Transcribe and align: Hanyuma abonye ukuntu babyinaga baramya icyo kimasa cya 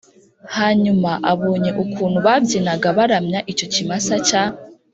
Hanyuma 0.57 1.11
abonye 1.31 1.71
ukuntu 1.83 2.17
babyinaga 2.25 2.87
baramya 2.97 3.39
icyo 3.51 3.65
kimasa 3.73 4.15
cya 4.27 4.43